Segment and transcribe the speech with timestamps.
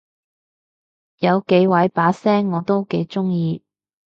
[1.17, 3.63] 有幾位把聲我都幾中意